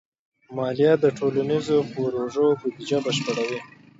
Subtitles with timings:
[0.55, 3.59] مالیه د ټولنیزو پروژو بودیجه بشپړوي.